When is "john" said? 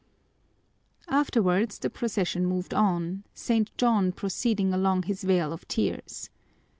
3.77-4.11